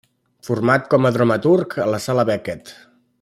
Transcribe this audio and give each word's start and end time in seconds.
Format 0.47 0.87
com 0.93 1.07
a 1.09 1.13
dramaturg 1.19 1.77
a 1.85 1.89
la 1.95 2.03
Sala 2.07 2.29
Beckett. 2.31 2.75